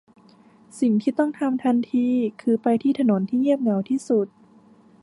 [0.79, 2.05] สิ่งที่ต้องทำทันที
[2.41, 4.27] คือไปที่ถนนที่เงียบเหงาที่สุด